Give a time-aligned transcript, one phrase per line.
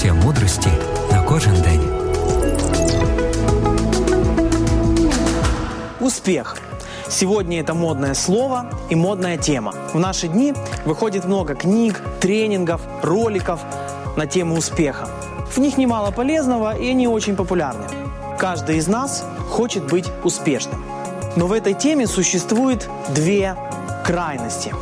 [0.00, 0.68] порція мудрості
[1.12, 1.80] на кожен день.
[6.00, 6.56] Успех.
[7.08, 9.74] Сегодня это модное слово и модная тема.
[9.92, 10.54] В наши дни
[10.86, 13.60] выходит много книг, тренингов, роликов
[14.16, 15.06] на тему успеха.
[15.54, 17.84] В них немало полезного и они очень популярны.
[18.38, 20.82] Каждый из нас хочет быть успешным.
[21.36, 23.54] Но в этой теме существует две
[24.04, 24.72] крайности.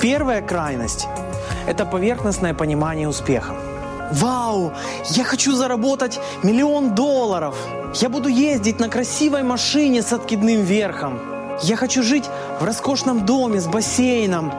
[0.00, 1.08] Первая крайность–
[1.66, 3.54] это поверхностное понимание успеха.
[4.12, 4.72] Вау,
[5.10, 7.56] я хочу заработать миллион долларов.
[7.94, 11.18] Я буду ездить на красивой машине с откидным верхом.
[11.62, 12.24] Я хочу жить
[12.60, 14.52] в роскошном доме с бассейном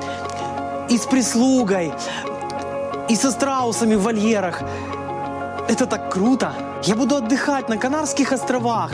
[0.89, 1.93] и с прислугой,
[3.09, 4.61] и со страусами в вольерах.
[5.67, 6.53] Это так круто.
[6.83, 8.91] Я буду отдыхать на Канарских островах.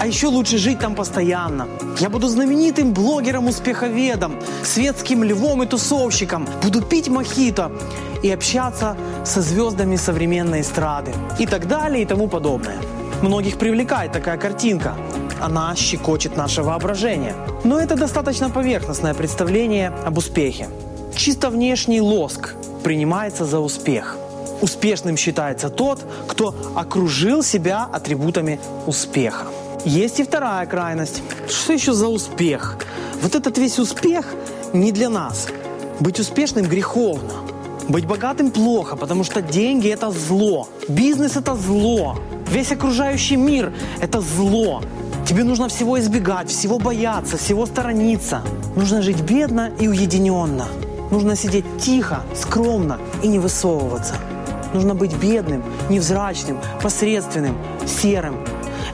[0.00, 1.66] А еще лучше жить там постоянно.
[1.98, 6.46] Я буду знаменитым блогером-успеховедом, светским львом и тусовщиком.
[6.62, 7.72] Буду пить мохито
[8.22, 11.12] и общаться со звездами современной эстрады.
[11.40, 12.76] И так далее и тому подобное.
[13.22, 14.94] Многих привлекает такая картинка.
[15.40, 17.34] Она щекочет наше воображение.
[17.64, 20.68] Но это достаточно поверхностное представление об успехе.
[21.16, 24.16] Чисто внешний лоск принимается за успех.
[24.60, 29.46] Успешным считается тот, кто окружил себя атрибутами успеха.
[29.84, 31.22] Есть и вторая крайность.
[31.48, 32.78] Что еще за успех?
[33.22, 34.26] Вот этот весь успех
[34.72, 35.48] не для нас.
[36.00, 37.32] Быть успешным греховно.
[37.88, 40.68] Быть богатым плохо, потому что деньги– это зло.
[40.88, 42.18] Бизнес– это зло.
[42.50, 44.82] Весь окружающий мир– это зло.
[45.26, 48.42] Тебе нужно всего избегать, всего бояться, всего сторониться.
[48.76, 50.66] Нужно жить бедно и уединенно.
[51.10, 54.14] Нужно сидеть тихо, скромно и не высовываться.
[54.74, 57.56] Нужно быть бедным, невзрачным, посредственным,
[57.86, 58.36] серым.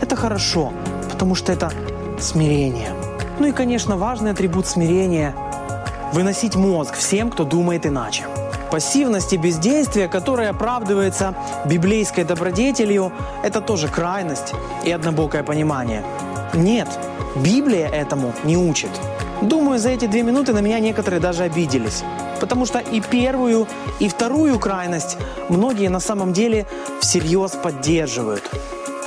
[0.04, 0.70] Это хорошо,
[1.10, 1.72] потому что это
[2.20, 2.90] смирение.
[3.38, 5.34] Ну и, конечно, важный атрибут смирения–
[6.12, 8.24] выносить мозг всем, кто думает иначе.
[8.70, 14.52] Пассивность и бездействие, которое оправдывается библейской добродетелью, это тоже крайность
[14.84, 16.04] и однобокое понимание.
[16.52, 16.88] Нет,
[17.34, 18.90] Библия этому не учит.
[19.40, 22.04] Думаю, за эти две минуты на меня некоторые даже обиделись.
[22.40, 23.66] Потому что и первую,
[24.00, 25.16] и вторую крайность
[25.48, 26.66] многие на самом деле
[27.00, 28.42] всерьез поддерживают.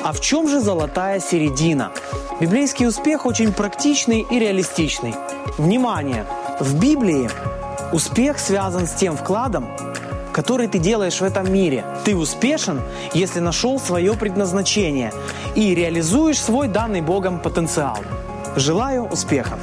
[0.04, 1.92] А в чем же золотая середина?
[2.40, 5.16] Библейский успех очень практичный и реалистичный.
[5.58, 6.26] Внимание!
[6.60, 7.30] В Библии
[7.92, 9.68] успех связан с тем вкладом,
[10.34, 11.84] который ты делаешь в этом мире.
[12.06, 12.82] Ты успешен,
[13.14, 15.12] если нашел свое предназначение
[15.56, 17.98] и реализуешь свой данный Богом потенциал.
[18.56, 19.58] Желаю успеха!